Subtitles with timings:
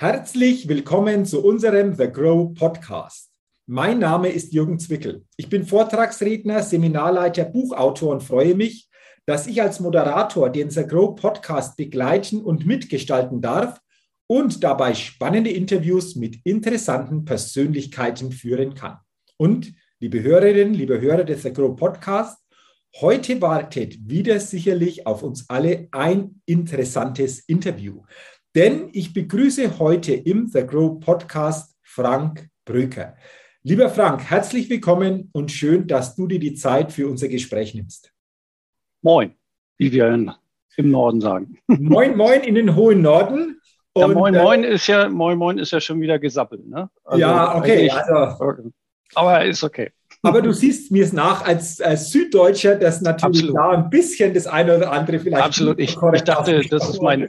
[0.00, 3.28] Herzlich willkommen zu unserem The Grow Podcast.
[3.66, 5.26] Mein Name ist Jürgen Zwickel.
[5.36, 8.88] Ich bin Vortragsredner, Seminarleiter, Buchautor und freue mich,
[9.26, 13.78] dass ich als Moderator den The Grow Podcast begleiten und mitgestalten darf
[14.26, 19.00] und dabei spannende Interviews mit interessanten Persönlichkeiten führen kann.
[19.36, 22.38] Und liebe Hörerinnen, liebe Hörer des The Grow Podcast,
[23.02, 28.00] heute wartet wieder sicherlich auf uns alle ein interessantes Interview.
[28.56, 33.14] Denn ich begrüße heute im The Grow Podcast Frank Bröker.
[33.62, 38.12] Lieber Frank, herzlich willkommen und schön, dass du dir die Zeit für unser Gespräch nimmst.
[39.02, 39.36] Moin,
[39.78, 41.58] wie wir im Norden sagen.
[41.68, 43.60] Moin, moin in den hohen Norden.
[43.92, 46.66] Und, ja, moin, äh, moin ist ja, moin, moin ist ja schon wieder gesappelt.
[46.66, 46.90] Ne?
[47.04, 47.88] Also ja, okay.
[47.88, 48.72] Also,
[49.14, 49.92] aber ist okay.
[50.22, 53.56] Aber du siehst mir es nach als, als Süddeutscher, dass natürlich Absolut.
[53.56, 55.44] da ein bisschen das eine oder andere vielleicht.
[55.44, 55.78] Absolut.
[55.78, 57.28] Ich, ich dachte, das ist mein,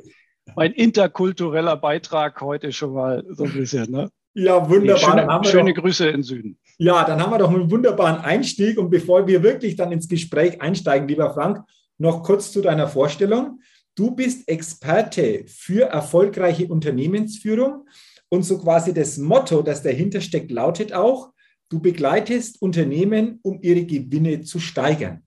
[0.55, 3.91] mein interkultureller Beitrag heute schon mal so ein bisschen.
[3.91, 4.09] Ne?
[4.33, 5.43] Ja, wunderbar.
[5.43, 6.57] Schöne, schöne doch, Grüße in Süden.
[6.77, 8.77] Ja, dann haben wir doch einen wunderbaren Einstieg.
[8.77, 11.63] Und bevor wir wirklich dann ins Gespräch einsteigen, lieber Frank,
[11.97, 13.59] noch kurz zu deiner Vorstellung.
[13.95, 17.85] Du bist Experte für erfolgreiche Unternehmensführung
[18.29, 21.33] und so quasi das Motto, das dahinter steckt, lautet auch,
[21.69, 25.23] du begleitest Unternehmen, um ihre Gewinne zu steigern.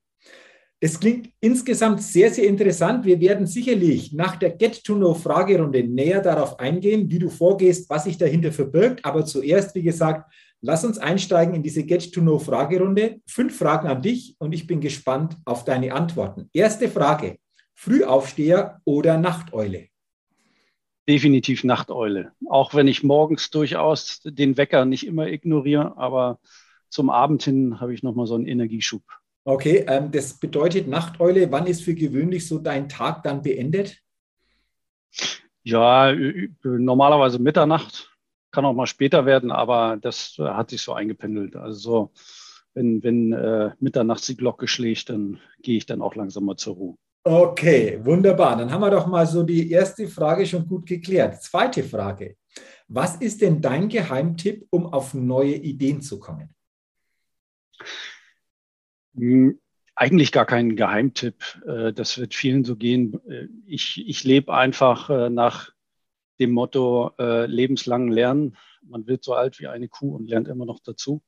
[0.84, 3.06] Das klingt insgesamt sehr, sehr interessant.
[3.06, 8.52] Wir werden sicherlich nach der Get-to-Know-Fragerunde näher darauf eingehen, wie du vorgehst, was sich dahinter
[8.52, 9.02] verbirgt.
[9.02, 13.22] Aber zuerst, wie gesagt, lass uns einsteigen in diese Get-to-Know-Fragerunde.
[13.26, 16.50] Fünf Fragen an dich und ich bin gespannt auf deine Antworten.
[16.52, 17.38] Erste Frage.
[17.72, 19.88] Frühaufsteher oder Nachteule?
[21.08, 22.32] Definitiv Nachteule.
[22.46, 26.40] Auch wenn ich morgens durchaus den Wecker nicht immer ignoriere, aber
[26.90, 29.02] zum Abend hin habe ich nochmal so einen Energieschub.
[29.44, 31.50] Okay, ähm, das bedeutet Nachteule.
[31.52, 34.00] Wann ist für gewöhnlich so dein Tag dann beendet?
[35.62, 36.14] Ja,
[36.62, 38.10] normalerweise Mitternacht.
[38.50, 41.56] Kann auch mal später werden, aber das hat sich so eingependelt.
[41.56, 42.12] Also so,
[42.72, 46.74] wenn, wenn äh, mitternachts die Glocke schlägt, dann gehe ich dann auch langsam mal zur
[46.74, 46.96] Ruhe.
[47.24, 48.56] Okay, wunderbar.
[48.56, 51.42] Dann haben wir doch mal so die erste Frage schon gut geklärt.
[51.42, 52.36] Zweite Frage.
[52.88, 56.54] Was ist denn dein Geheimtipp, um auf neue Ideen zu kommen?
[59.14, 59.58] Hm,
[59.94, 61.62] eigentlich gar kein Geheimtipp.
[61.66, 63.20] Äh, das wird vielen so gehen.
[63.28, 65.72] Äh, ich, ich lebe einfach äh, nach
[66.40, 68.56] dem Motto lebenslang lernen.
[68.82, 71.22] Man wird so alt wie eine Kuh und lernt immer noch dazu.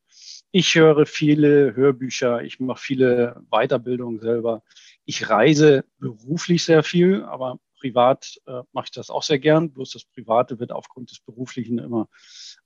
[0.50, 4.64] Ich höre viele Hörbücher, ich mache viele Weiterbildungen selber.
[5.04, 9.70] Ich reise beruflich sehr viel, aber privat äh, mache ich das auch sehr gern.
[9.70, 12.08] Bloß das Private wird aufgrund des Beruflichen immer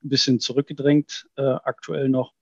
[0.03, 2.33] ein bisschen zurückgedrängt, äh, aktuell noch.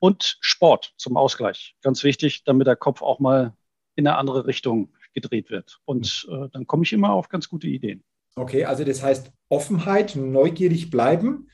[0.00, 1.76] Und Sport zum Ausgleich.
[1.82, 3.54] Ganz wichtig, damit der Kopf auch mal
[3.94, 5.78] in eine andere Richtung gedreht wird.
[5.84, 8.02] Und äh, dann komme ich immer auf ganz gute Ideen.
[8.36, 11.48] Okay, also das heißt Offenheit, neugierig bleiben,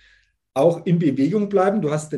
[0.55, 1.83] auch in Bewegung bleiben.
[1.83, 2.15] Du hast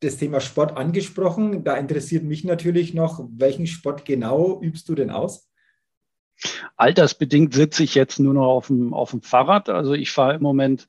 [0.00, 1.64] das Thema Sport angesprochen.
[1.64, 5.48] Da interessiert mich natürlich noch, welchen Sport genau übst du denn aus?
[6.76, 9.68] Altersbedingt sitze ich jetzt nur noch auf dem, auf dem Fahrrad.
[9.68, 10.88] Also ich fahre im Moment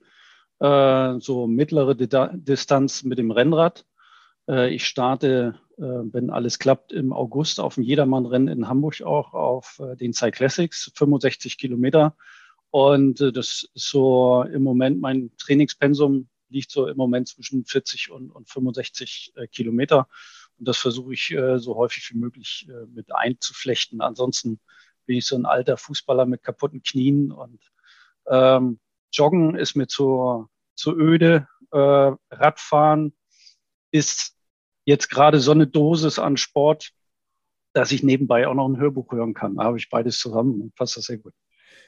[0.60, 3.86] äh, so mittlere Distanz mit dem Rennrad.
[4.48, 9.34] Äh, ich starte, äh, wenn alles klappt, im August auf dem Jedermannrennen in Hamburg auch
[9.34, 12.16] auf äh, den Cyclassics, 65 Kilometer.
[12.70, 18.32] Und das ist so im Moment mein Trainingspensum liegt so im Moment zwischen 40 und,
[18.32, 20.08] und 65 äh, Kilometer.
[20.58, 24.00] Und das versuche ich so häufig wie möglich mit einzuflechten.
[24.00, 24.60] Ansonsten
[25.08, 27.60] bin ich so ein alter Fußballer mit kaputten Knien und
[28.28, 28.80] ähm,
[29.12, 31.48] Joggen ist mir zu, zu öde.
[31.72, 31.78] Äh,
[32.30, 33.14] Radfahren
[33.92, 34.36] ist
[34.86, 36.92] jetzt gerade so eine Dosis an Sport,
[37.74, 39.56] dass ich nebenbei auch noch ein Hörbuch hören kann.
[39.56, 41.34] Da habe ich beides zusammen und passt das sehr gut.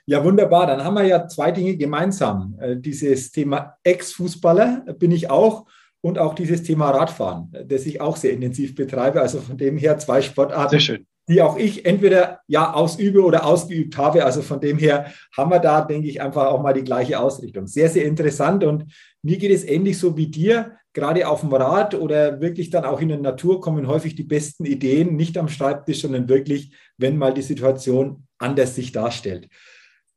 [0.06, 0.68] Ja, wunderbar.
[0.68, 2.58] Dann haben wir ja zwei Dinge gemeinsam.
[2.60, 5.66] Äh, dieses Thema Ex-Fußballer bin ich auch
[6.02, 9.22] und auch dieses Thema Radfahren, das ich auch sehr intensiv betreibe.
[9.22, 14.26] Also von dem her zwei Sportarten, die auch ich entweder ja ausübe oder ausgeübt habe.
[14.26, 17.68] Also von dem her haben wir da, denke ich, einfach auch mal die gleiche Ausrichtung.
[17.68, 18.92] Sehr, sehr interessant und
[19.22, 20.78] mir geht es ähnlich so wie dir.
[20.94, 24.66] Gerade auf dem Rad oder wirklich dann auch in der Natur kommen häufig die besten
[24.66, 29.50] Ideen, nicht am Schreibtisch, sondern wirklich, wenn mal die Situation anders sich darstellt.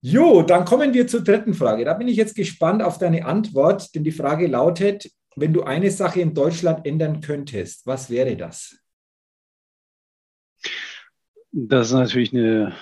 [0.03, 1.85] Jo, dann kommen wir zur dritten Frage.
[1.85, 5.91] Da bin ich jetzt gespannt auf deine Antwort, denn die Frage lautet, wenn du eine
[5.91, 8.79] Sache in Deutschland ändern könntest, was wäre das?
[11.53, 12.75] Das ist natürlich eine,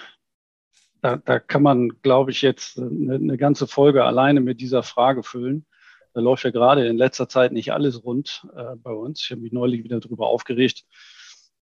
[1.00, 5.22] da, da kann man, glaube ich, jetzt eine, eine, ganze Folge alleine mit dieser Frage
[5.22, 5.66] füllen.
[6.14, 9.22] Da läuft ja gerade in letzter Zeit nicht alles rund äh, bei uns.
[9.22, 10.84] Ich habe mich neulich wieder darüber aufgeregt,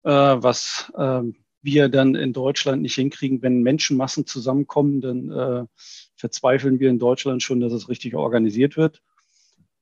[0.04, 5.66] äh, was ähm, wir dann in Deutschland nicht hinkriegen, wenn Menschenmassen zusammenkommen, dann äh,
[6.14, 9.02] verzweifeln wir in Deutschland schon, dass es richtig organisiert wird.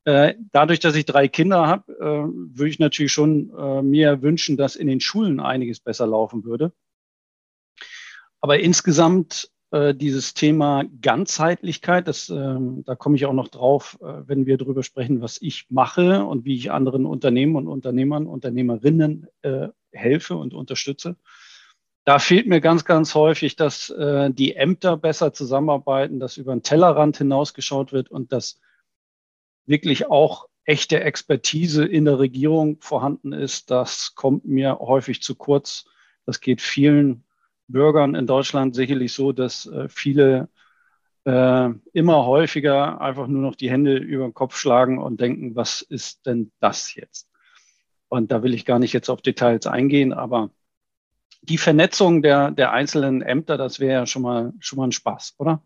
[0.05, 4.57] Äh, dadurch, dass ich drei Kinder habe, äh, würde ich natürlich schon äh, mir wünschen,
[4.57, 6.73] dass in den Schulen einiges besser laufen würde.
[8.41, 14.23] Aber insgesamt äh, dieses Thema Ganzheitlichkeit, das, ähm, da komme ich auch noch drauf, äh,
[14.27, 19.27] wenn wir darüber sprechen, was ich mache und wie ich anderen Unternehmen und Unternehmern, Unternehmerinnen
[19.43, 21.17] äh, helfe und unterstütze.
[22.05, 26.63] Da fehlt mir ganz, ganz häufig, dass äh, die Ämter besser zusammenarbeiten, dass über den
[26.63, 28.61] Tellerrand hinausgeschaut wird und dass
[29.67, 33.73] wirklich auch echte Expertise in der Regierung vorhanden ist.
[33.73, 35.87] Das kommt mir häufig zu kurz.
[36.27, 37.24] Das geht vielen
[37.69, 40.49] Bürgern in Deutschland sicherlich so, dass äh, viele
[41.25, 45.83] äh, immer häufiger einfach nur noch die Hände über den Kopf schlagen und denken, was
[45.83, 47.29] ist denn das jetzt?
[48.09, 50.51] Und da will ich gar nicht jetzt auf Details eingehen, aber
[51.43, 55.35] die Vernetzung der, der einzelnen Ämter, das wäre ja schon mal, schon mal ein Spaß,
[55.39, 55.63] oder?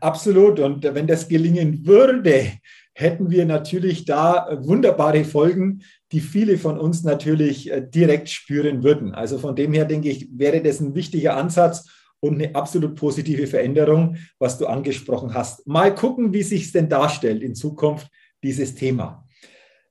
[0.00, 0.58] Absolut.
[0.58, 2.52] Und wenn das gelingen würde,
[2.94, 5.82] hätten wir natürlich da wunderbare Folgen,
[6.14, 9.14] die viele von uns natürlich äh, direkt spüren würden.
[9.14, 11.90] Also von dem her denke ich, wäre das ein wichtiger Ansatz
[12.20, 15.66] und eine absolut positive Veränderung, was du angesprochen hast.
[15.66, 18.08] Mal gucken, wie sich es denn darstellt in Zukunft,
[18.44, 19.26] dieses Thema.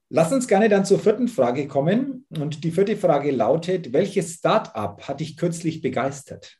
[0.10, 2.26] Lass uns gerne dann zur vierten Frage kommen.
[2.30, 6.58] Und die vierte Frage lautet, welches Start-up hat dich kürzlich begeistert?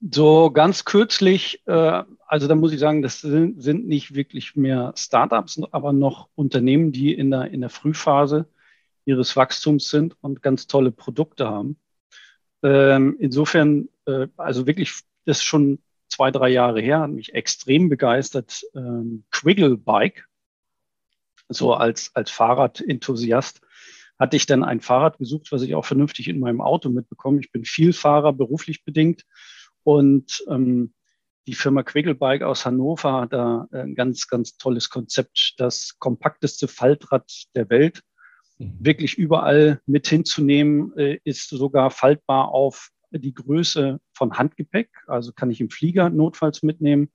[0.00, 5.60] So ganz kürzlich, äh, also da muss ich sagen, das sind, nicht wirklich mehr Startups,
[5.70, 8.48] aber noch Unternehmen, die in der, in der Frühphase
[9.04, 11.78] ihres Wachstums sind und ganz tolle Produkte haben.
[12.62, 15.78] Ähm, insofern, äh, also wirklich, das ist schon
[16.08, 18.62] zwei, drei Jahre her, hat mich extrem begeistert.
[18.74, 20.26] Ähm, Quiggle Bike,
[21.48, 23.60] so als, als Fahrradenthusiast,
[24.18, 27.40] hatte ich dann ein Fahrrad gesucht, was ich auch vernünftig in meinem Auto mitbekomme.
[27.40, 29.24] Ich bin Vielfahrer, beruflich bedingt
[29.84, 30.92] und ähm,
[31.46, 37.30] die Firma Quigglebike aus Hannover hat da ein ganz, ganz tolles Konzept, das kompakteste Faltrad
[37.54, 38.02] der Welt.
[38.58, 38.76] Mhm.
[38.80, 44.90] Wirklich überall mit hinzunehmen, äh, ist sogar faltbar auf die Größe von Handgepäck.
[45.06, 47.10] Also kann ich im Flieger notfalls mitnehmen.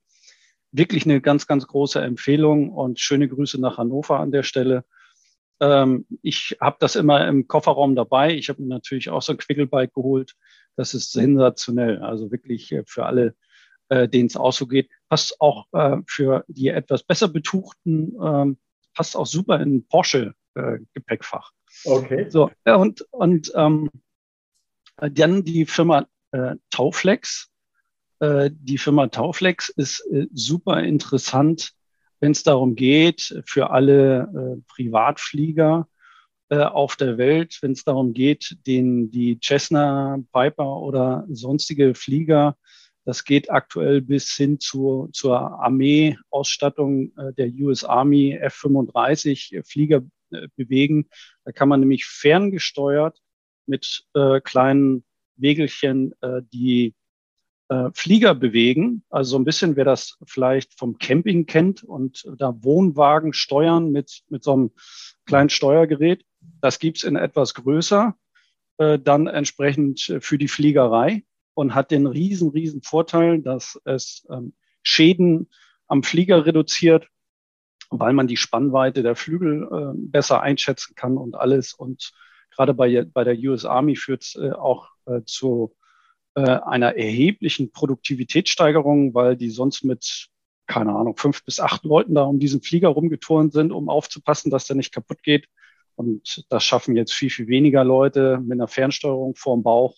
[0.72, 4.86] Wirklich eine ganz, ganz große Empfehlung und schöne Grüße nach Hannover an der Stelle.
[5.60, 8.34] Ähm, ich habe das immer im Kofferraum dabei.
[8.34, 10.36] Ich habe mir natürlich auch so ein Quigglebike geholt
[10.76, 12.00] das ist sensationell.
[12.00, 13.36] Also wirklich äh, für alle,
[13.92, 14.90] äh, denen es auch so geht.
[15.10, 18.58] Passt auch äh, für die etwas besser betuchten, ähm,
[18.94, 21.52] passt auch super in Porsche äh, Gepäckfach.
[21.84, 22.30] Okay.
[22.30, 23.90] So, ja, und, und ähm,
[24.98, 27.50] dann die Firma äh, Tauflex.
[28.20, 31.74] Äh, die Firma Tauflex ist äh, super interessant,
[32.22, 34.22] wenn es darum geht, für alle
[34.58, 35.88] äh, Privatflieger
[36.50, 42.56] äh, auf der Welt, wenn es darum geht, den, die Cessna, Piper oder sonstige Flieger,
[43.06, 50.48] das geht aktuell bis hin zu, zur Armeeausstattung äh, der US Army F-35 Flieger äh,
[50.56, 51.10] bewegen.
[51.44, 53.20] Da kann man nämlich ferngesteuert
[53.66, 55.04] mit äh, kleinen
[55.36, 56.94] Wegelchen äh, die
[57.70, 59.04] äh, Flieger bewegen.
[59.10, 64.22] Also so ein bisschen, wer das vielleicht vom Camping kennt und da Wohnwagen steuern mit,
[64.30, 64.72] mit so einem
[65.26, 66.24] kleinen Steuergerät.
[66.60, 68.16] Das gibt's in etwas größer,
[68.78, 74.54] äh, dann entsprechend für die Fliegerei und hat den riesen, riesen Vorteil, dass es ähm,
[74.84, 75.50] Schäden
[75.88, 77.08] am Flieger reduziert,
[77.90, 81.74] weil man die Spannweite der Flügel äh, besser einschätzen kann und alles.
[81.74, 82.12] Und
[82.52, 85.76] gerade bei, bei der US Army führt es äh, auch äh, zu
[86.36, 90.30] äh, einer erheblichen Produktivitätssteigerung, weil die sonst mit,
[90.66, 94.68] keine Ahnung, fünf bis acht Leuten da um diesen Flieger rumgeturnt sind, um aufzupassen, dass
[94.68, 95.48] der nicht kaputt geht.
[95.96, 99.98] Und das schaffen jetzt viel, viel weniger Leute mit einer Fernsteuerung vorm Bauch.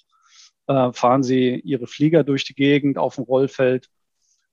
[0.68, 3.90] Äh, fahren sie ihre Flieger durch die Gegend auf dem Rollfeld.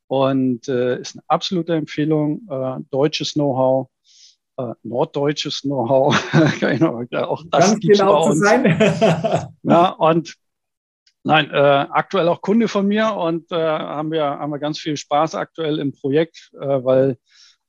[0.06, 2.46] Und äh, ist eine absolute Empfehlung.
[2.50, 3.88] Äh, deutsches Know-how,
[4.56, 6.14] äh, norddeutsches Know-how.
[7.28, 8.64] auch das Ganz genau zu sein.
[9.62, 10.36] ja, und
[11.22, 14.96] Nein, äh, aktuell auch Kunde von mir und äh, haben, wir, haben wir ganz viel
[14.96, 17.18] Spaß aktuell im Projekt, äh, weil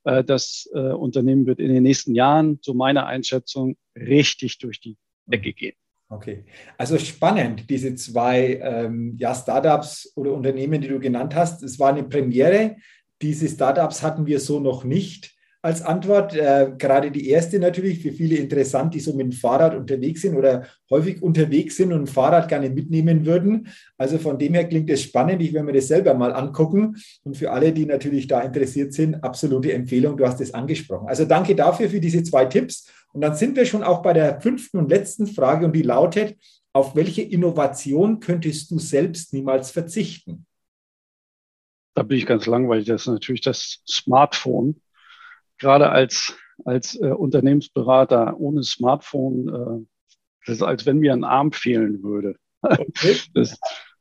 [0.06, 4.98] äh, das äh, Unternehmen wird in den nächsten Jahren, so meiner Einschätzung, richtig durch die
[5.26, 5.76] Decke gehen.
[6.12, 6.44] Okay,
[6.78, 11.64] also spannend, diese zwei ähm, ja, Startups oder Unternehmen, die du genannt hast.
[11.64, 12.76] Es war eine Premiere.
[13.22, 16.36] Diese Startups hatten wir so noch nicht als Antwort.
[16.36, 20.36] Äh, gerade die erste natürlich für viele interessant, die so mit dem Fahrrad unterwegs sind
[20.36, 23.70] oder häufig unterwegs sind und ein Fahrrad gerne mitnehmen würden.
[23.98, 25.42] Also von dem her klingt es spannend.
[25.42, 26.98] Ich werde mir das selber mal angucken.
[27.24, 30.18] Und für alle, die natürlich da interessiert sind, absolute Empfehlung.
[30.18, 31.08] Du hast es angesprochen.
[31.08, 32.92] Also danke dafür für diese zwei Tipps.
[33.14, 36.38] Und dann sind wir schon auch bei der fünften und letzten Frage und die lautet,
[36.74, 40.46] auf welche Innovation könntest du selbst niemals verzichten?
[41.94, 42.86] Da bin ich ganz langweilig.
[42.88, 44.82] Das ist natürlich das Smartphone.
[45.58, 49.86] Gerade als, als äh, Unternehmensberater ohne Smartphone, äh,
[50.46, 52.36] das ist, als wenn mir ein Arm fehlen würde.
[52.62, 53.18] Okay.
[53.34, 53.58] Das,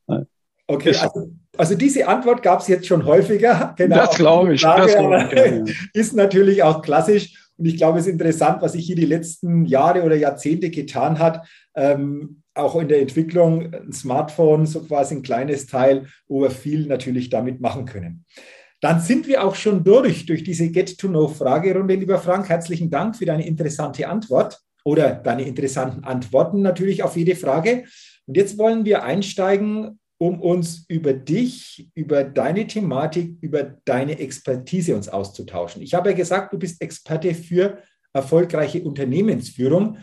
[0.07, 0.25] äh,
[0.67, 3.73] okay, also, also, diese Antwort gab es jetzt schon häufiger.
[3.77, 4.61] Genau, das glaube ich.
[4.61, 5.75] Frage, das glaub ich ja.
[5.93, 7.40] Ist natürlich auch klassisch.
[7.61, 11.19] Und ich glaube, es ist interessant, was sich hier die letzten Jahre oder Jahrzehnte getan
[11.19, 11.47] hat.
[11.75, 16.87] Ähm, auch in der Entwicklung ein Smartphone, so quasi ein kleines Teil, wo wir viel
[16.87, 18.25] natürlich damit machen können.
[18.81, 21.93] Dann sind wir auch schon durch, durch diese Get-to-Know-Fragerunde.
[21.93, 27.35] Lieber Frank, herzlichen Dank für deine interessante Antwort oder deine interessanten Antworten natürlich auf jede
[27.35, 27.83] Frage.
[28.25, 34.95] Und jetzt wollen wir einsteigen, um uns über dich, über deine Thematik, über deine Expertise
[34.95, 35.81] uns auszutauschen.
[35.81, 37.79] Ich habe ja gesagt, du bist Experte für
[38.13, 39.97] erfolgreiche Unternehmensführung.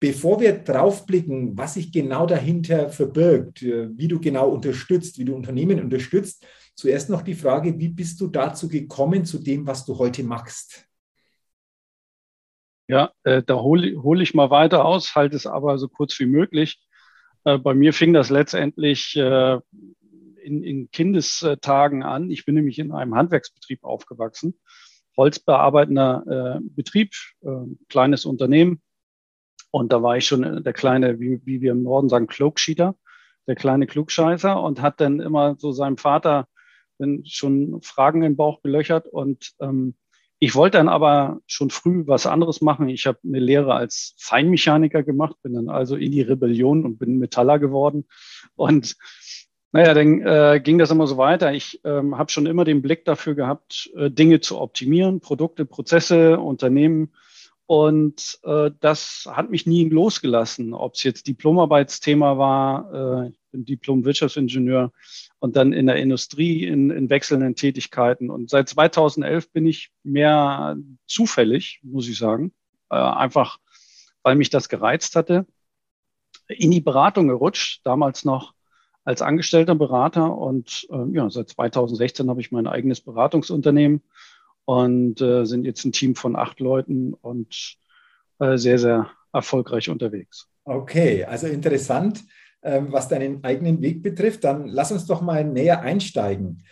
[0.00, 5.34] Bevor wir draufblicken, was sich genau dahinter verbirgt, äh, wie du genau unterstützt, wie du
[5.34, 9.98] Unternehmen unterstützt, zuerst noch die Frage, wie bist du dazu gekommen, zu dem, was du
[9.98, 10.86] heute machst?
[12.88, 16.26] Ja, äh, da hole hol ich mal weiter aus, halte es aber so kurz wie
[16.26, 16.80] möglich.
[17.44, 19.58] Äh, bei mir fing das letztendlich äh,
[20.42, 22.30] in, in Kindestagen an.
[22.30, 24.58] Ich bin nämlich in einem Handwerksbetrieb aufgewachsen,
[25.16, 28.82] holzbearbeitender äh, Betrieb, äh, kleines Unternehmen
[29.72, 32.94] und da war ich schon der kleine, wie, wie wir im Norden sagen, Cloaksheeter,
[33.46, 36.46] der kleine Klugscheißer und hat dann immer so seinem Vater
[37.24, 39.08] schon Fragen im Bauch gelöchert.
[39.08, 39.96] Und ähm,
[40.42, 42.88] ich wollte dann aber schon früh was anderes machen.
[42.88, 47.18] Ich habe eine Lehre als Feinmechaniker gemacht, bin dann also in die Rebellion und bin
[47.18, 48.06] Metaller geworden.
[48.56, 48.96] Und
[49.70, 51.52] naja, dann äh, ging das immer so weiter.
[51.52, 56.40] Ich ähm, habe schon immer den Blick dafür gehabt, äh, Dinge zu optimieren, Produkte, Prozesse,
[56.40, 57.12] Unternehmen
[57.66, 64.92] und äh, das hat mich nie losgelassen, ob es jetzt Diplomarbeitsthema war, äh, bin Diplom-Wirtschaftsingenieur
[65.38, 68.30] und dann in der Industrie in, in wechselnden Tätigkeiten.
[68.30, 72.52] Und seit 2011 bin ich mehr zufällig, muss ich sagen,
[72.90, 73.58] äh, einfach
[74.22, 75.46] weil mich das gereizt hatte,
[76.48, 78.54] in die Beratung gerutscht, damals noch
[79.04, 80.36] als angestellter Berater.
[80.36, 84.02] Und äh, ja, seit 2016 habe ich mein eigenes Beratungsunternehmen
[84.64, 87.76] und äh, sind jetzt ein Team von acht Leuten und
[88.38, 90.48] äh, sehr, sehr erfolgreich unterwegs.
[90.64, 92.22] Okay, also interessant,
[92.62, 94.44] was deinen eigenen Weg betrifft.
[94.44, 96.62] Dann lass uns doch mal näher einsteigen.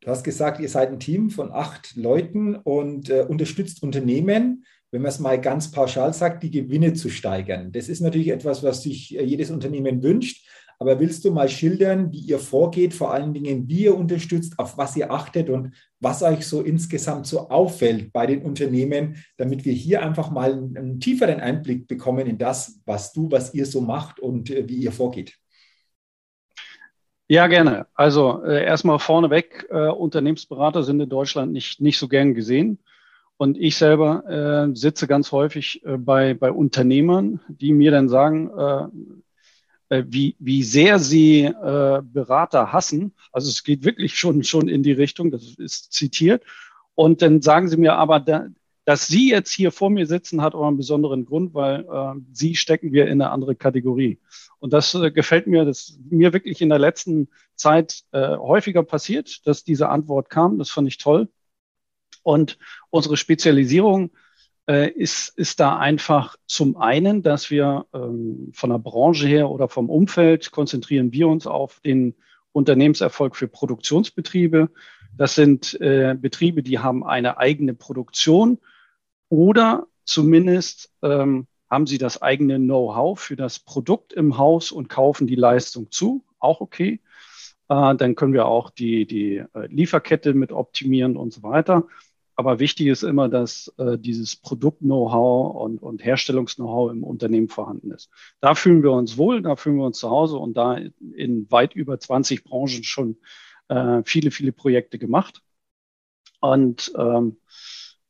[0.00, 5.02] Du hast gesagt, ihr seid ein Team von acht Leuten und äh, unterstützt Unternehmen, wenn
[5.02, 7.72] man es mal ganz pauschal sagt, die Gewinne zu steigern.
[7.72, 10.46] Das ist natürlich etwas, was sich äh, jedes Unternehmen wünscht.
[10.84, 14.76] Aber willst du mal schildern, wie ihr vorgeht, vor allen Dingen, wie ihr unterstützt, auf
[14.76, 19.72] was ihr achtet und was euch so insgesamt so auffällt bei den Unternehmen, damit wir
[19.72, 24.20] hier einfach mal einen, tieferen Einblick bekommen in das, was du, was ihr so macht
[24.20, 25.38] und äh, wie ihr vorgeht?
[27.28, 27.86] Ja, gerne.
[27.94, 32.78] Also äh, erstmal vorneweg, äh, Unternehmensberater sind in Deutschland nicht, nicht so gern gesehen.
[33.38, 38.50] Und ich selber äh, sitze ganz häufig äh, bei, bei Unternehmern, die mir dann sagen,
[38.50, 38.86] äh,
[39.88, 43.14] wie, wie sehr sie äh, Berater hassen.
[43.32, 46.42] Also es geht wirklich schon, schon in die Richtung, das ist zitiert.
[46.94, 48.46] Und dann sagen sie mir aber, da,
[48.84, 52.54] dass Sie jetzt hier vor mir sitzen, hat auch einen besonderen Grund, weil äh, Sie
[52.54, 54.20] stecken wir in eine andere Kategorie.
[54.58, 59.46] Und das äh, gefällt mir, das mir wirklich in der letzten Zeit äh, häufiger passiert,
[59.46, 60.58] dass diese Antwort kam.
[60.58, 61.28] Das fand ich toll.
[62.22, 62.58] Und
[62.90, 64.10] unsere Spezialisierung
[64.68, 69.68] äh, ist, ist da einfach zum einen, dass wir ähm, von der Branche her oder
[69.68, 72.14] vom Umfeld konzentrieren wir uns auf den
[72.52, 74.70] Unternehmenserfolg für Produktionsbetriebe.
[75.16, 78.58] Das sind äh, Betriebe, die haben eine eigene Produktion
[79.28, 85.26] oder zumindest ähm, haben sie das eigene Know-how für das Produkt im Haus und kaufen
[85.26, 86.24] die Leistung zu.
[86.38, 87.00] Auch okay.
[87.68, 91.86] Äh, dann können wir auch die, die äh, Lieferkette mit optimieren und so weiter.
[92.36, 98.10] Aber wichtig ist immer, dass äh, dieses Produkt-Know-how und, und Herstellungs-Know-how im Unternehmen vorhanden ist.
[98.40, 100.76] Da fühlen wir uns wohl, da fühlen wir uns zu Hause und da
[101.14, 103.18] in weit über 20 Branchen schon
[103.68, 105.42] äh, viele, viele Projekte gemacht.
[106.40, 107.38] Und ähm,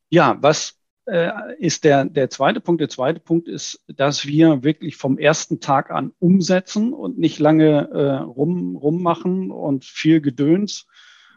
[0.08, 2.80] ja, was äh, ist der, der zweite Punkt?
[2.80, 7.90] Der zweite Punkt ist, dass wir wirklich vom ersten Tag an umsetzen und nicht lange
[7.90, 10.86] äh, rum, rummachen und viel Gedöns,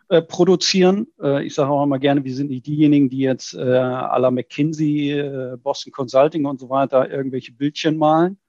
[0.09, 1.07] äh, produzieren.
[1.21, 4.31] Äh, ich sage auch immer gerne, wir sind nicht diejenigen, die jetzt äh, à la
[4.31, 8.39] McKinsey, äh, Boston Consulting und so weiter irgendwelche Bildchen malen.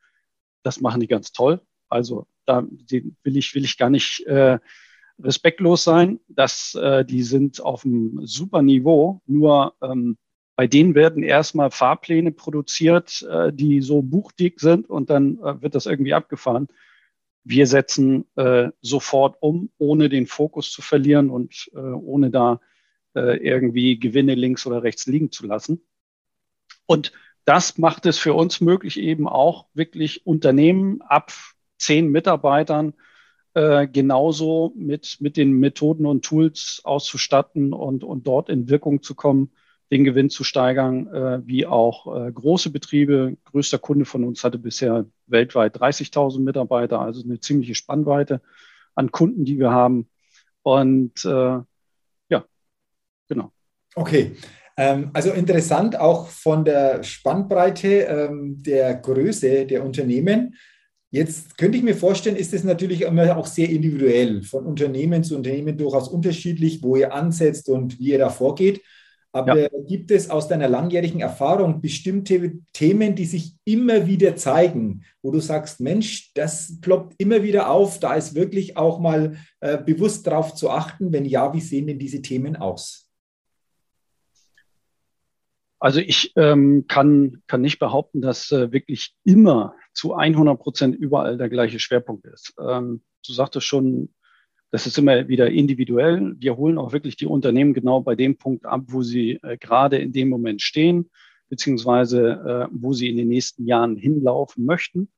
[0.63, 1.61] Das machen die ganz toll.
[1.89, 4.59] Also da will ich, will ich gar nicht äh,
[5.19, 6.21] respektlos sein.
[6.29, 9.21] dass äh, die sind auf einem super Niveau.
[9.27, 10.17] Nur ähm,
[10.55, 16.15] bei denen werden erstmal Fahrpläne produziert, die so buchdick sind und dann wird das irgendwie
[16.15, 16.67] abgefahren.
[17.45, 22.61] Wir setzen äh, sofort um, ohne den Fokus zu verlieren und äh, ohne da
[23.15, 25.81] äh, irgendwie Gewinne links oder rechts liegen zu lassen.
[26.87, 27.13] Und
[27.45, 31.33] das macht es für uns möglich, eben auch wirklich Unternehmen ab
[31.79, 32.95] zehn Mitarbeitern
[33.55, 39.15] äh, genauso mit, mit den Methoden und Tools auszustatten und, und dort in Wirkung zu
[39.15, 39.51] kommen,
[39.91, 43.37] den Gewinn zu steigern, äh, wie auch äh, große Betriebe.
[43.45, 48.43] Größter Kunde von uns hatte bisher weltweit 30.000 Mitarbeiter, also eine ziemliche Spannweite
[48.95, 50.09] an Kunden, die wir haben.
[50.63, 51.29] Und äh,
[52.29, 52.45] ja,
[53.29, 53.53] genau.
[53.95, 54.37] Okay.
[54.77, 60.55] Ähm, also interessant auch von der Spannbreite ähm, der Größe der Unternehmen.
[61.11, 65.37] Jetzt könnte ich mir vorstellen, ist es natürlich immer auch sehr individuell, von Unternehmen zu
[65.37, 68.83] Unternehmen durchaus unterschiedlich, wo ihr ansetzt und wie ihr da vorgeht.
[69.33, 69.69] Aber ja.
[69.87, 75.41] gibt es aus deiner langjährigen Erfahrung bestimmte Themen, die sich immer wieder zeigen, wo du
[75.41, 80.55] sagst, Mensch, das ploppt immer wieder auf, da ist wirklich auch mal äh, bewusst darauf
[80.55, 83.09] zu achten, wenn ja, wie sehen denn diese Themen aus?
[85.81, 91.39] Also ich ähm, kann, kann nicht behaupten, dass äh, wirklich immer zu 100 Prozent überall
[91.39, 92.55] der gleiche Schwerpunkt ist.
[92.61, 94.13] Ähm, du sagtest schon,
[94.71, 96.35] das ist immer wieder individuell.
[96.39, 99.99] Wir holen auch wirklich die Unternehmen genau bei dem Punkt ab, wo sie äh, gerade
[99.99, 101.11] in dem Moment stehen,
[101.49, 105.11] beziehungsweise äh, wo sie in den nächsten Jahren hinlaufen möchten.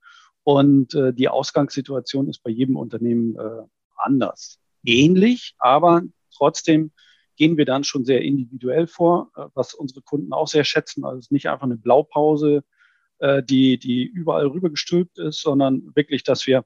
[0.45, 3.63] Und äh, die Ausgangssituation ist bei jedem Unternehmen äh,
[3.97, 4.59] anders.
[4.85, 6.03] Ähnlich, aber
[6.35, 6.93] trotzdem
[7.37, 11.05] gehen wir dann schon sehr individuell vor, äh, was unsere Kunden auch sehr schätzen.
[11.05, 12.63] Also es ist nicht einfach eine Blaupause,
[13.19, 16.65] äh, die, die überall rübergestülpt ist, sondern wirklich, dass wir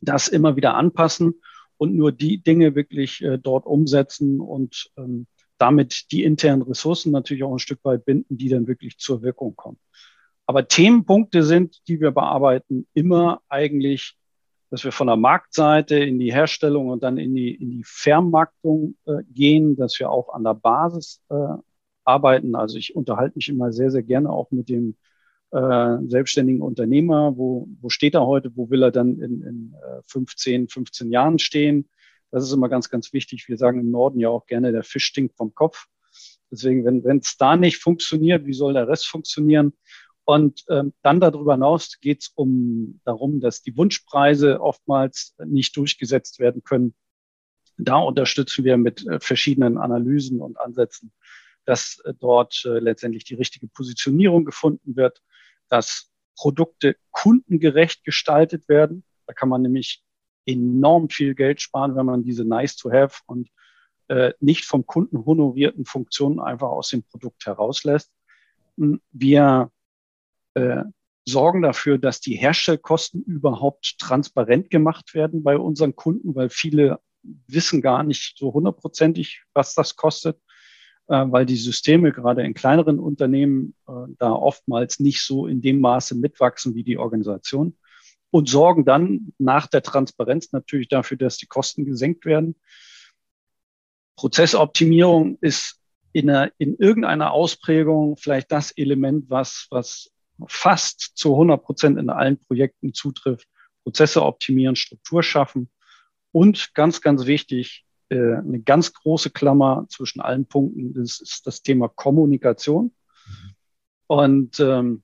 [0.00, 1.34] das immer wieder anpassen
[1.78, 7.42] und nur die Dinge wirklich äh, dort umsetzen und ähm, damit die internen Ressourcen natürlich
[7.42, 9.78] auch ein Stück weit binden, die dann wirklich zur Wirkung kommen.
[10.46, 14.16] Aber Themenpunkte sind, die wir bearbeiten, immer eigentlich,
[14.70, 18.96] dass wir von der Marktseite in die Herstellung und dann in die, in die Vermarktung
[19.06, 21.34] äh, gehen, dass wir auch an der Basis äh,
[22.04, 22.54] arbeiten.
[22.54, 24.96] Also ich unterhalte mich immer sehr, sehr gerne auch mit dem
[25.50, 30.02] äh, selbstständigen Unternehmer, wo, wo steht er heute, wo will er dann in, in äh,
[30.06, 31.88] 15, 15 Jahren stehen.
[32.30, 33.48] Das ist immer ganz, ganz wichtig.
[33.48, 35.86] Wir sagen im Norden ja auch gerne, der Fisch stinkt vom Kopf.
[36.50, 39.72] Deswegen, wenn es da nicht funktioniert, wie soll der Rest funktionieren?
[40.24, 46.38] Und ähm, dann darüber hinaus geht es um darum, dass die Wunschpreise oftmals nicht durchgesetzt
[46.38, 46.94] werden können.
[47.78, 51.12] Da unterstützen wir mit äh, verschiedenen Analysen und Ansätzen,
[51.64, 55.22] dass äh, dort äh, letztendlich die richtige Positionierung gefunden wird
[55.68, 59.04] dass Produkte kundengerecht gestaltet werden.
[59.26, 60.02] Da kann man nämlich
[60.46, 63.50] enorm viel Geld sparen, wenn man diese Nice-to-Have und
[64.08, 68.10] äh, nicht vom Kunden honorierten Funktionen einfach aus dem Produkt herauslässt.
[68.78, 69.70] Hm, wir
[70.54, 70.84] äh,
[71.26, 77.82] sorgen dafür, dass die Herstellkosten überhaupt transparent gemacht werden bei unseren Kunden, weil viele wissen
[77.82, 80.40] gar nicht so hundertprozentig, was das kostet.
[81.08, 85.80] Äh, weil die Systeme gerade in kleineren Unternehmen äh, da oftmals nicht so in dem
[85.80, 87.78] Maße mitwachsen wie die Organisation
[88.30, 92.56] und sorgen dann nach der Transparenz natürlich dafür, dass die Kosten gesenkt werden.
[94.16, 95.80] Prozessoptimierung ist
[96.12, 100.10] in, einer, in irgendeiner Ausprägung vielleicht das Element, was, was
[100.46, 103.48] fast zu 100 Prozent in allen Projekten zutrifft.
[103.82, 105.70] Prozesse optimieren, Struktur schaffen
[106.32, 111.62] und ganz, ganz wichtig, äh, eine ganz große Klammer zwischen allen Punkten, das ist das
[111.62, 112.84] Thema Kommunikation.
[112.84, 113.54] Mhm.
[114.06, 115.02] Und ähm,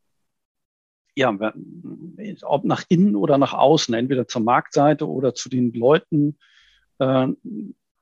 [1.16, 1.36] ja,
[2.42, 6.38] ob nach innen oder nach außen, entweder zur Marktseite oder zu den Leuten,
[6.98, 7.28] äh,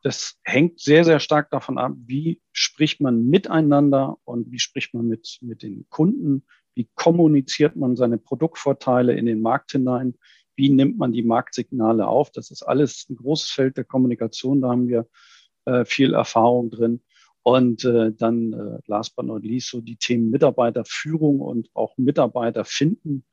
[0.03, 5.07] das hängt sehr, sehr stark davon ab, wie spricht man miteinander und wie spricht man
[5.07, 10.15] mit, mit den Kunden, wie kommuniziert man seine Produktvorteile in den Markt hinein,
[10.57, 12.31] wie nimmt man die Marktsignale auf.
[12.31, 15.09] Das ist alles ein großes Feld der Kommunikation, da haben wir
[15.65, 17.03] äh, viel Erfahrung drin.
[17.45, 22.65] Und äh, dann, äh, last but not least, so die Themen Mitarbeiterführung und auch Mitarbeiter
[22.65, 23.25] finden,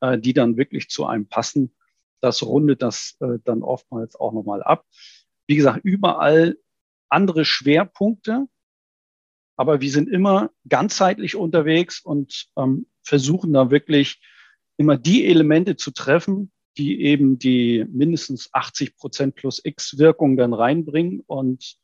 [0.00, 1.74] äh, die dann wirklich zu einem passen.
[2.20, 4.86] Das rundet das äh, dann oftmals auch nochmal ab.
[5.48, 6.58] Wie gesagt, überall
[7.08, 8.46] andere Schwerpunkte,
[9.56, 14.20] aber wir sind immer ganzheitlich unterwegs und ähm, versuchen da wirklich
[14.80, 20.54] immer die Elemente zu treffen, die eben die mindestens 80 Prozent plus X Wirkung dann
[20.54, 21.76] reinbringen und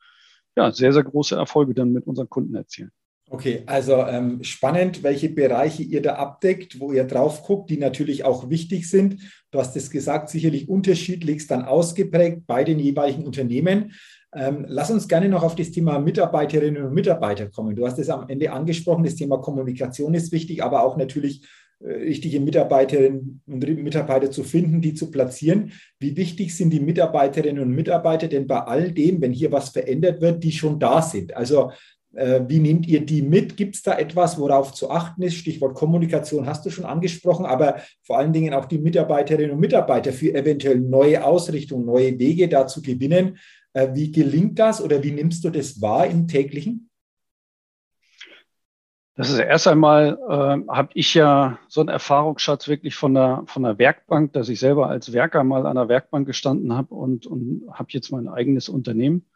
[0.57, 2.91] ja, sehr, sehr große Erfolge dann mit unseren Kunden erzielen.
[3.29, 8.25] Okay, also ähm, spannend, welche Bereiche ihr da abdeckt, wo ihr drauf guckt, die natürlich
[8.25, 9.21] auch wichtig sind.
[9.51, 13.93] Du hast es gesagt, sicherlich unterschiedlichst dann ausgeprägt bei den jeweiligen Unternehmen.
[14.35, 17.77] Ähm, lass uns gerne noch auf das Thema Mitarbeiterinnen und Mitarbeiter kommen.
[17.77, 21.47] Du hast es am Ende angesprochen, das Thema Kommunikation ist wichtig, aber auch natürlich
[21.81, 25.73] richtige Mitarbeiterinnen und Mitarbeiter zu finden, die zu platzieren.
[25.99, 30.21] Wie wichtig sind die Mitarbeiterinnen und Mitarbeiter denn bei all dem, wenn hier was verändert
[30.21, 31.37] wird, die schon da sind?
[31.37, 31.71] Also
[32.15, 33.57] äh, wie nehmt ihr die mit?
[33.57, 35.35] Gibt es da etwas, worauf zu achten ist?
[35.35, 40.13] Stichwort Kommunikation hast du schon angesprochen, aber vor allen Dingen auch die Mitarbeiterinnen und Mitarbeiter
[40.13, 43.37] für eventuell neue Ausrichtungen, neue Wege da zu gewinnen.
[43.75, 46.86] Äh, wie gelingt das oder wie nimmst du das wahr im täglichen?
[49.17, 53.63] Das ist erst einmal, äh, habe ich ja so einen Erfahrungsschatz wirklich von der, von
[53.63, 57.63] der Werkbank, dass ich selber als Werker mal an der Werkbank gestanden habe und, und
[57.73, 59.27] habe jetzt mein eigenes Unternehmen.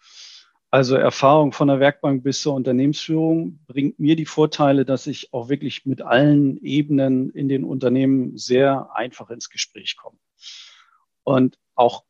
[0.71, 5.49] Also Erfahrung von der Werkbank bis zur Unternehmensführung bringt mir die Vorteile, dass ich auch
[5.49, 10.19] wirklich mit allen Ebenen in den Unternehmen sehr einfach ins Gespräch komme.
[11.25, 12.05] Und auch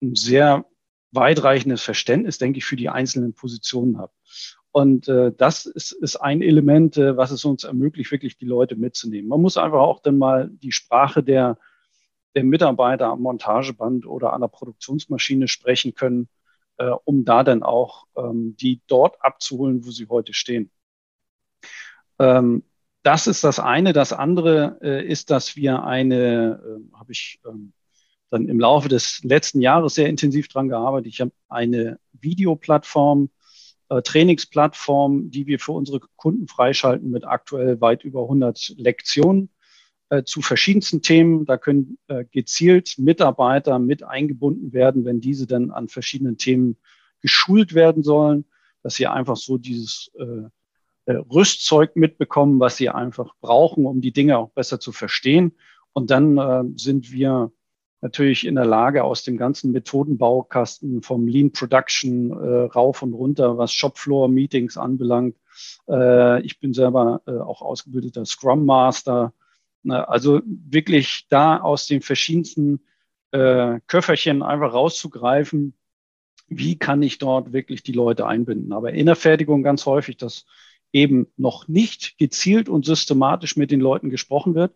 [0.00, 0.66] ein sehr
[1.10, 4.12] weitreichendes Verständnis, denke ich, für die einzelnen Positionen habe.
[4.72, 8.74] Und äh, das ist, ist ein Element, äh, was es uns ermöglicht, wirklich die Leute
[8.74, 9.28] mitzunehmen.
[9.28, 11.58] Man muss einfach auch dann mal die Sprache der,
[12.34, 16.28] der Mitarbeiter am Montageband oder an der Produktionsmaschine sprechen können,
[16.78, 20.70] äh, um da dann auch ähm, die dort abzuholen, wo sie heute stehen.
[22.18, 22.64] Ähm,
[23.02, 23.92] das ist das eine.
[23.92, 27.74] Das andere äh, ist, dass wir eine, äh, habe ich ähm,
[28.30, 31.08] dann im Laufe des letzten Jahres sehr intensiv dran gearbeitet.
[31.08, 33.28] Ich habe eine Videoplattform,
[33.92, 39.50] äh, Trainingsplattform, die wir für unsere Kunden freischalten mit aktuell weit über 100 Lektionen
[40.08, 41.44] äh, zu verschiedensten Themen.
[41.44, 46.78] Da können äh, gezielt Mitarbeiter mit eingebunden werden, wenn diese dann an verschiedenen Themen
[47.20, 48.46] geschult werden sollen,
[48.82, 50.10] dass sie einfach so dieses
[51.06, 55.52] Rüstzeug mitbekommen, was sie einfach brauchen, um die Dinge auch besser zu verstehen.
[55.92, 57.52] Und dann sind wir
[58.02, 63.56] natürlich in der Lage, aus dem ganzen Methodenbaukasten vom Lean Production äh, rauf und runter,
[63.56, 65.36] was Shopfloor-Meetings anbelangt.
[65.88, 69.32] Äh, ich bin selber äh, auch ausgebildeter Scrum Master.
[69.88, 72.80] Also wirklich da aus den verschiedensten
[73.30, 75.74] äh, Köfferchen einfach rauszugreifen,
[76.48, 78.72] wie kann ich dort wirklich die Leute einbinden.
[78.72, 80.44] Aber in der Fertigung ganz häufig, dass
[80.92, 84.74] eben noch nicht gezielt und systematisch mit den Leuten gesprochen wird,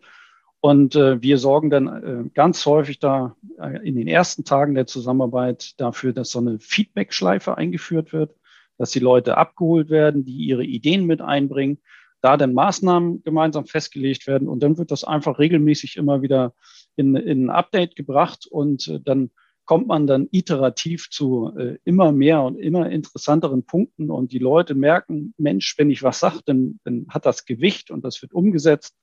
[0.67, 4.89] und äh, wir sorgen dann äh, ganz häufig da äh, in den ersten Tagen der
[4.89, 8.35] Zusammenarbeit dafür, dass so eine Feedback-Schleife eingeführt wird,
[8.77, 11.79] dass die Leute abgeholt werden, die ihre Ideen mit einbringen,
[12.21, 16.53] da dann Maßnahmen gemeinsam festgelegt werden und dann wird das einfach regelmäßig immer wieder
[16.97, 19.31] in, in ein Update gebracht und äh, dann
[19.67, 24.75] kommt man dann iterativ zu äh, immer mehr und immer interessanteren Punkten und die Leute
[24.75, 28.97] merken, Mensch, wenn ich was sage, dann, dann hat das Gewicht und das wird umgesetzt.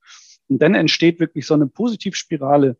[0.49, 2.77] Und dann entsteht wirklich so eine Positivspirale,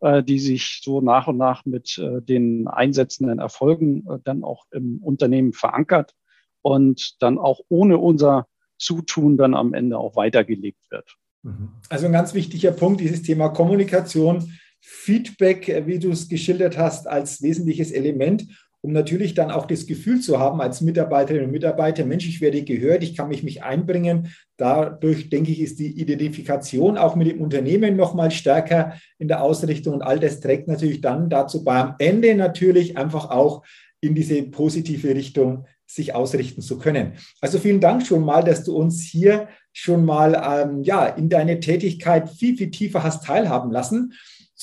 [0.00, 4.66] äh, die sich so nach und nach mit äh, den einsetzenden Erfolgen äh, dann auch
[4.70, 6.14] im Unternehmen verankert
[6.62, 8.46] und dann auch ohne unser
[8.78, 11.16] Zutun dann am Ende auch weitergelegt wird.
[11.42, 11.70] Mhm.
[11.88, 17.40] Also ein ganz wichtiger Punkt, dieses Thema Kommunikation, Feedback, wie du es geschildert hast, als
[17.40, 18.46] wesentliches Element
[18.84, 22.62] um natürlich dann auch das Gefühl zu haben als Mitarbeiterinnen und Mitarbeiter, Mensch, ich werde
[22.64, 24.28] gehört, ich kann mich, mich einbringen.
[24.58, 29.94] Dadurch, denke ich, ist die Identifikation auch mit dem Unternehmen nochmal stärker in der Ausrichtung
[29.94, 33.64] und all das trägt natürlich dann dazu bei, am Ende natürlich einfach auch
[34.02, 37.12] in diese positive Richtung sich ausrichten zu können.
[37.40, 41.58] Also vielen Dank schon mal, dass du uns hier schon mal ähm, ja, in deine
[41.58, 44.12] Tätigkeit viel, viel tiefer hast teilhaben lassen.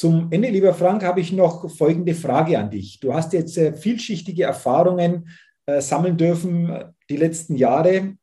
[0.02, 3.00] Zum Ende, lieber Frank, habe ich noch folgende Frage an dich.
[3.02, 5.30] Du hast jetzt äh, vielschichtige Erfahrungen
[5.68, 6.74] äh, sammeln dürfen
[7.08, 8.16] die letzten Jahre,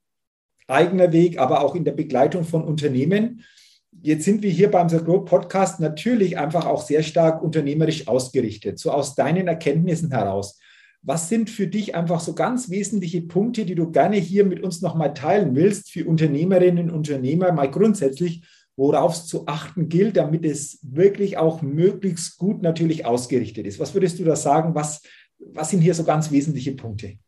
[0.67, 3.45] eigener Weg, aber auch in der Begleitung von Unternehmen.
[3.93, 8.81] Jetzt sind wir hier beim The Grow Podcast natürlich einfach auch sehr stark unternehmerisch ausgerichtet.
[8.81, 10.59] So aus deinen Erkenntnissen heraus.
[11.03, 14.83] Was sind für dich einfach so ganz wesentliche Punkte, die du gerne hier mit uns
[14.83, 18.43] nochmal teilen willst für Unternehmerinnen und Unternehmer, mal grundsätzlich,
[18.79, 23.81] worauf es zu achten gilt, damit es wirklich auch möglichst gut natürlich ausgerichtet ist.
[23.81, 24.77] Was würdest du da sagen?
[24.77, 25.03] Was,
[25.39, 27.19] was sind hier so ganz wesentliche Punkte?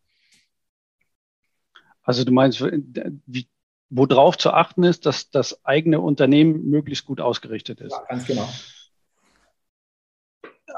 [2.02, 3.48] Also du meinst, wie,
[3.88, 7.92] worauf zu achten ist, dass das eigene Unternehmen möglichst gut ausgerichtet ist.
[7.92, 8.48] Ja, ganz genau.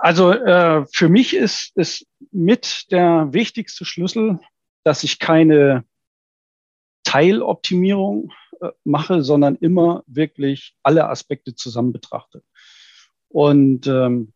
[0.01, 4.41] Also äh, für mich ist, ist mit der wichtigste Schlüssel,
[4.85, 5.85] dass ich keine
[7.05, 8.33] Teiloptimierung
[8.85, 12.43] mache, sondern immer wirklich alle Aspekte zusammen betrachte.
[13.29, 14.33] Und ähm,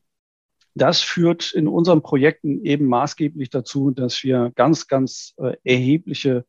[0.74, 6.44] das führt in unseren Projekten eben maßgeblich dazu, dass wir ganz, ganz äh, erhebliche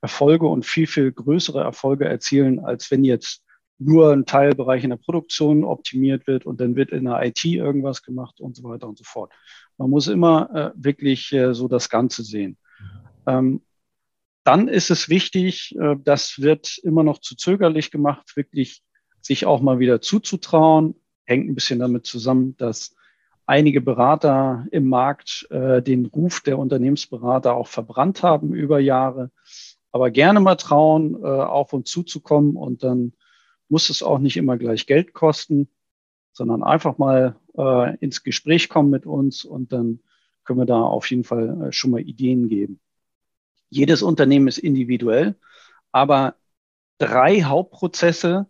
[0.00, 3.44] Erfolge und viel, viel größere Erfolge erzielen, als wenn jetzt
[3.78, 8.02] nur ein Teilbereich in der Produktion optimiert wird und dann wird in der IT irgendwas
[8.02, 9.32] gemacht und so weiter und so fort.
[9.76, 12.58] Man muss immer äh, wirklich äh, so das Ganze sehen.
[13.26, 13.62] Ähm,
[14.48, 18.82] dann ist es wichtig, äh, das wird immer noch zu zögerlich gemacht, wirklich
[19.20, 20.94] sich auch mal wieder zuzutrauen.
[21.26, 22.96] Hängt ein bisschen damit zusammen, dass
[23.44, 29.30] einige Berater im Markt äh, den Ruf der Unternehmensberater auch verbrannt haben über Jahre.
[29.92, 33.12] Aber gerne mal trauen, äh, auf und zuzukommen und dann
[33.68, 35.68] muss es auch nicht immer gleich Geld kosten,
[36.32, 37.36] sondern einfach mal
[38.00, 39.98] ins Gespräch kommen mit uns und dann
[40.44, 42.80] können wir da auf jeden Fall schon mal Ideen geben.
[43.70, 45.36] Jedes Unternehmen ist individuell,
[45.92, 46.36] aber
[46.98, 48.46] drei Hauptprozesse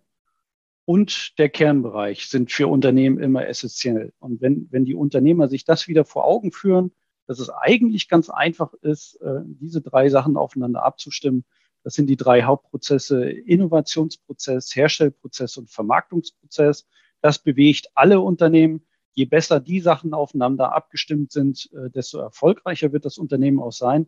[0.84, 4.12] und der Kernbereich sind für Unternehmen immer essentiell.
[4.20, 6.92] Und wenn, wenn die Unternehmer sich das wieder vor Augen führen,
[7.26, 11.44] dass es eigentlich ganz einfach ist, äh, diese drei Sachen aufeinander abzustimmen,
[11.84, 16.86] das sind die drei Hauptprozesse, Innovationsprozess, Herstellprozess und Vermarktungsprozess.
[17.20, 18.86] Das bewegt alle Unternehmen.
[19.12, 24.06] Je besser die Sachen aufeinander abgestimmt sind, äh, desto erfolgreicher wird das Unternehmen auch sein.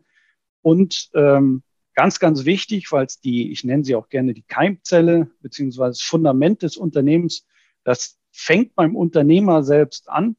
[0.63, 1.63] Und ähm,
[1.95, 6.01] Ganz, ganz wichtig, weil es die, ich nenne sie auch gerne die Keimzelle beziehungsweise das
[6.01, 7.47] Fundament des Unternehmens,
[7.85, 10.37] das fängt beim Unternehmer selbst an,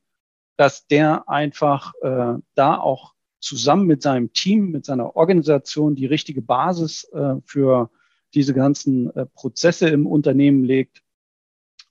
[0.58, 6.42] dass der einfach äh, da auch zusammen mit seinem Team, mit seiner Organisation die richtige
[6.42, 7.90] Basis äh, für
[8.34, 11.04] diese ganzen äh, Prozesse im Unternehmen legt.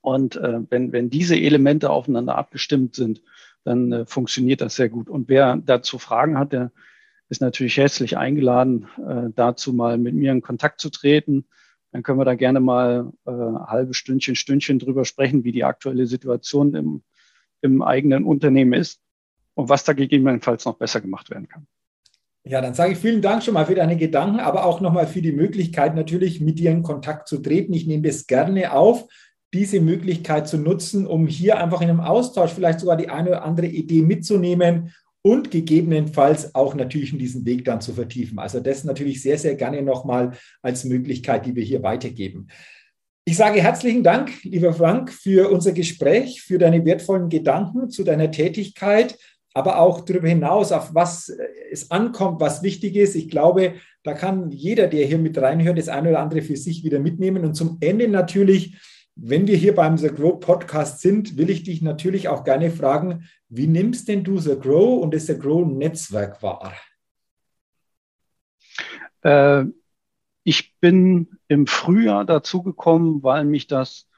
[0.00, 3.22] Und äh, wenn, wenn diese Elemente aufeinander abgestimmt sind,
[3.64, 5.10] dann äh, funktioniert das sehr gut.
[5.10, 6.72] Und wer dazu Fragen hat, der
[7.30, 11.46] ist natürlich herzlich eingeladen, äh, dazu mal mit mir in Kontakt zu treten.
[11.92, 16.06] Dann können wir da gerne mal äh, halbe Stündchen, Stündchen drüber sprechen, wie die aktuelle
[16.06, 17.02] Situation im,
[17.62, 19.00] im eigenen Unternehmen ist
[19.54, 21.66] und was da gegebenenfalls noch besser gemacht werden kann.
[22.44, 25.22] Ja, dann sage ich vielen Dank schon mal für deine Gedanken, aber auch nochmal für
[25.22, 27.74] die Möglichkeit, natürlich mit dir in Kontakt zu treten.
[27.74, 29.06] Ich nehme das gerne auf,
[29.52, 33.44] diese Möglichkeit zu nutzen, um hier einfach in einem Austausch vielleicht sogar die eine oder
[33.44, 38.38] andere Idee mitzunehmen und gegebenenfalls auch natürlich in diesen Weg dann zu vertiefen.
[38.38, 42.48] Also das natürlich sehr, sehr gerne nochmal als Möglichkeit, die wir hier weitergeben.
[43.26, 48.30] Ich sage herzlichen Dank, lieber Frank, für unser Gespräch, für deine wertvollen Gedanken zu deiner
[48.30, 49.18] Tätigkeit,
[49.52, 51.30] aber auch darüber hinaus, auf was
[51.70, 53.14] es ankommt, was wichtig ist.
[53.14, 56.82] Ich glaube, da kann jeder, der hier mit reinhört, das eine oder andere für sich
[56.82, 57.44] wieder mitnehmen.
[57.44, 58.76] Und zum Ende natürlich
[59.16, 63.28] wenn wir hier beim The Grow Podcast sind, will ich dich natürlich auch gerne fragen,
[63.48, 66.72] wie nimmst denn du The Grow und das The Grow Netzwerk wahr?
[69.22, 69.64] Äh,
[70.44, 74.08] ich bin im Frühjahr dazu gekommen, weil mich das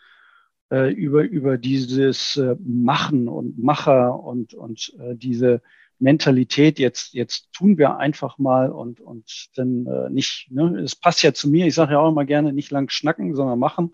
[0.71, 5.63] äh, über, über dieses äh, Machen und Macher und, und äh, diese
[5.99, 11.23] Mentalität, jetzt, jetzt tun wir einfach mal und, und dann äh, nicht, ne, es passt
[11.23, 13.93] ja zu mir, ich sage ja auch immer gerne, nicht lang schnacken, sondern machen.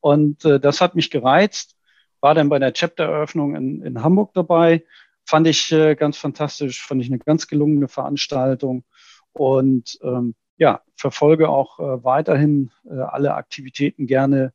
[0.00, 1.76] Und äh, das hat mich gereizt.
[2.20, 4.84] War dann bei der Chapter-Eröffnung in, in Hamburg dabei.
[5.24, 8.84] Fand ich äh, ganz fantastisch, fand ich eine ganz gelungene Veranstaltung.
[9.32, 14.52] Und ähm, ja, verfolge auch äh, weiterhin äh, alle Aktivitäten gerne,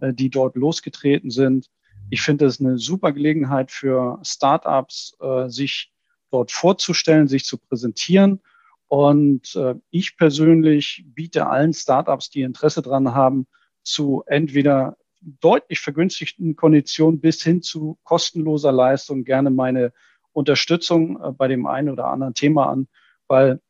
[0.00, 1.70] äh, die dort losgetreten sind.
[2.10, 5.92] Ich finde es eine super Gelegenheit für Startups, äh, sich
[6.30, 8.40] dort vorzustellen, sich zu präsentieren.
[8.88, 13.46] Und äh, ich persönlich biete allen Startups, die Interesse dran haben,
[13.84, 19.92] zu entweder deutlich vergünstigten Konditionen bis hin zu kostenloser Leistung gerne meine
[20.32, 22.88] Unterstützung äh, bei dem einen oder anderen Thema an,
[23.28, 23.60] weil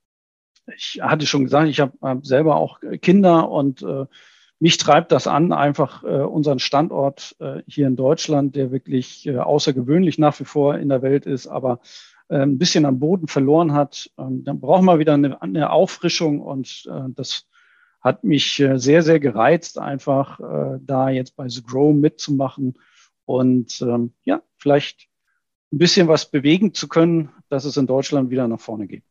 [0.77, 4.07] ich hatte schon gesagt, ich habe hab selber auch Kinder und äh,
[4.59, 9.37] mich treibt das an, einfach äh, unseren Standort äh, hier in Deutschland, der wirklich äh,
[9.37, 11.81] außergewöhnlich nach wie vor in der Welt ist, aber
[12.29, 14.11] äh, ein bisschen am Boden verloren hat.
[14.17, 17.47] Ähm, dann brauchen wir wieder eine, Auffrischung und äh, das
[18.05, 22.75] hat mich äh, sehr, sehr gereizt, einfach äh, da jetzt bei The Grow mitzumachen
[23.25, 25.09] und ähm, ja, vielleicht
[25.73, 29.03] ein bisschen was bewegen zu können, dass es in Deutschland wieder nach vorne geht.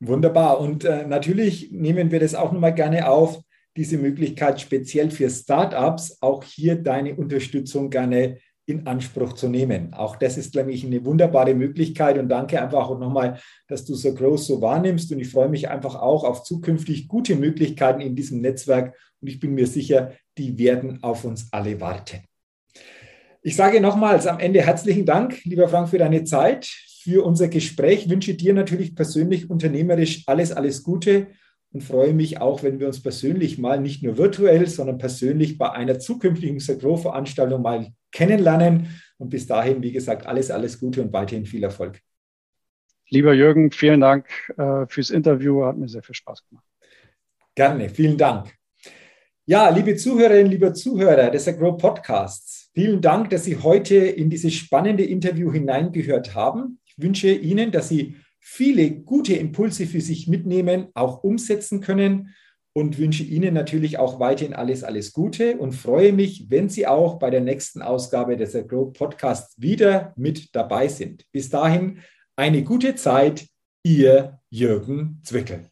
[0.00, 0.60] Wunderbar.
[0.60, 3.40] Und äh, natürlich nehmen wir das auch nochmal gerne auf,
[3.76, 9.94] diese Möglichkeit speziell für Startups, auch hier deine Unterstützung gerne in Anspruch zu nehmen.
[9.94, 13.94] Auch das ist, glaube ich, eine wunderbare Möglichkeit und danke einfach auch nochmal, dass du
[13.94, 18.14] so groß so wahrnimmst und ich freue mich einfach auch auf zukünftig gute Möglichkeiten in
[18.14, 22.18] diesem Netzwerk und ich bin mir sicher, die werden auf uns alle warten.
[23.42, 26.66] Ich sage nochmals am Ende herzlichen Dank, lieber Frank, für deine Zeit,
[27.02, 28.04] für unser Gespräch.
[28.04, 31.28] Ich wünsche dir natürlich persönlich unternehmerisch alles, alles Gute
[31.72, 35.70] und freue mich auch, wenn wir uns persönlich mal nicht nur virtuell, sondern persönlich bei
[35.70, 39.00] einer zukünftigen Sagro-Veranstaltung mal kennenlernen.
[39.18, 42.00] Und bis dahin, wie gesagt, alles, alles Gute und weiterhin viel Erfolg.
[43.10, 44.26] Lieber Jürgen, vielen Dank
[44.56, 45.64] äh, fürs Interview.
[45.64, 46.64] Hat mir sehr viel Spaß gemacht.
[47.54, 48.54] Gerne, vielen Dank.
[49.44, 54.54] Ja, liebe Zuhörerinnen, liebe Zuhörer des Agro Podcasts, vielen Dank, dass Sie heute in dieses
[54.54, 56.80] spannende Interview hineingehört haben.
[56.84, 58.16] Ich wünsche Ihnen, dass Sie
[58.50, 62.34] viele gute Impulse für sich mitnehmen, auch umsetzen können
[62.72, 67.18] und wünsche Ihnen natürlich auch weiterhin alles, alles Gute und freue mich, wenn Sie auch
[67.18, 71.26] bei der nächsten Ausgabe des Agro Podcasts wieder mit dabei sind.
[71.30, 72.00] Bis dahin
[72.36, 73.46] eine gute Zeit,
[73.84, 75.70] Ihr Jürgen Zwickel.